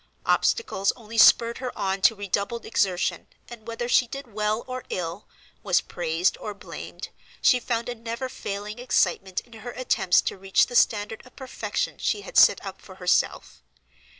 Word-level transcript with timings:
Obstacles 0.25 0.91
only 0.95 1.15
spurred 1.19 1.59
her 1.59 1.77
on 1.77 2.01
to 2.01 2.15
redoubled 2.15 2.65
exertion, 2.65 3.27
and 3.47 3.67
whether 3.67 3.87
she 3.87 4.07
did 4.07 4.33
well 4.33 4.63
or 4.65 4.83
ill, 4.89 5.27
was 5.61 5.79
praised 5.79 6.35
or 6.39 6.55
blamed, 6.55 7.09
she 7.39 7.59
found 7.59 7.87
a 7.87 7.93
never 7.93 8.27
failing 8.27 8.79
excitement 8.79 9.41
in 9.41 9.53
her 9.59 9.73
attempts 9.73 10.19
to 10.19 10.39
reach 10.39 10.65
the 10.65 10.75
standard 10.75 11.23
of 11.23 11.35
perfection 11.35 11.99
she 11.99 12.21
had 12.21 12.35
set 12.35 12.65
up 12.65 12.81
for 12.81 12.95
herself. 12.95 13.61